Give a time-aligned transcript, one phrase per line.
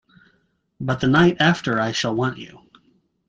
[0.79, 2.61] But the night after I shall want you.